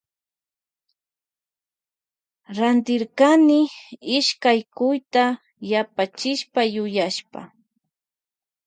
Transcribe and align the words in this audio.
Rantirkni 2.57 3.59
ishkay 4.17 4.59
cuyta 4.75 5.23
yapachisha 5.71 6.61
yuyashpa. 6.75 7.41